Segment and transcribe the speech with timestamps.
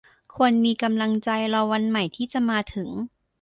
[0.35, 2.89] ควรมีกำลังใจรอวันใหม่ที่จะมาถึง